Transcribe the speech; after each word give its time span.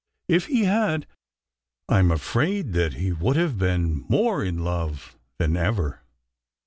If 0.27 0.47
he 0.47 0.63
had, 0.63 1.05
I 1.87 1.99
am 1.99 2.09
afraid 2.09 2.73
that 2.73 2.93
he 2.93 3.11
would 3.11 3.35
have 3.35 3.59
been 3.59 4.03
more 4.09 4.43
in 4.43 4.63
love 4.63 5.15
than 5.37 5.55
ever. 5.55 6.01